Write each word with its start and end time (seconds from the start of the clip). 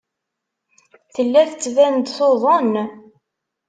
Tella 1.13 1.41
tettban-d 1.51 2.07
tuḍen. 2.15 2.73